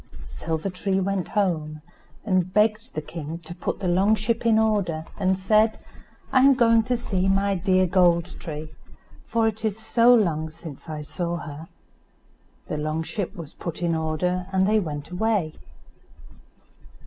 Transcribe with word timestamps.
Silver 0.25 0.71
tree 0.71 0.99
went 0.99 1.27
home, 1.27 1.83
and 2.25 2.51
begged 2.51 2.95
the 2.95 3.03
king 3.03 3.37
to 3.45 3.53
put 3.53 3.77
the 3.79 3.87
long 3.87 4.15
ship 4.15 4.47
in 4.47 4.57
order, 4.57 5.05
and 5.19 5.37
said, 5.37 5.77
"I 6.31 6.39
am 6.39 6.55
going 6.55 6.81
to 6.85 6.97
see 6.97 7.29
my 7.29 7.53
dear 7.53 7.85
Gold 7.85 8.25
tree, 8.39 8.71
for 9.27 9.47
it 9.47 9.63
is 9.63 9.77
so 9.77 10.11
long 10.11 10.49
since 10.49 10.89
I 10.89 11.03
saw 11.03 11.37
her." 11.37 11.67
The 12.65 12.77
long 12.77 13.03
ship 13.03 13.35
was 13.35 13.53
put 13.53 13.83
in 13.83 13.93
order, 13.93 14.47
and 14.51 14.67
they 14.67 14.79
went 14.79 15.11
away. 15.11 15.53